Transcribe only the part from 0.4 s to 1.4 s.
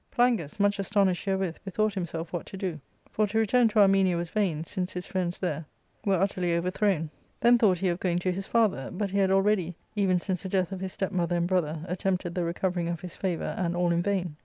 much astonished